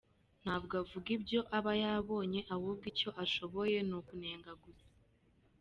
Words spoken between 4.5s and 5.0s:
gusa.